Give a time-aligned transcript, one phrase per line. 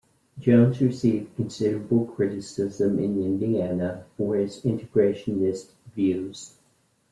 [0.39, 6.57] Jones received considerable criticism in Indiana for his integrationist views.